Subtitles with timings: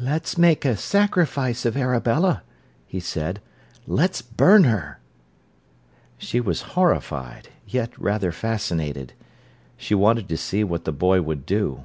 [0.00, 2.42] "Let's make a sacrifice of Arabella,"
[2.84, 3.40] he said.
[3.86, 4.98] "Let's burn her."
[6.18, 9.12] She was horrified, yet rather fascinated.
[9.76, 11.84] She wanted to see what the boy would do.